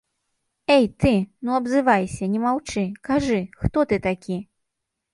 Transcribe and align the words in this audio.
Э 0.75 0.77
ты, 1.03 1.11
ну 1.43 1.53
абзывайся, 1.59 2.31
не 2.37 2.43
маўчы, 2.47 2.89
кажы, 3.11 3.39
хто 3.63 3.89
ты 3.93 4.05
такі?! 4.11 4.43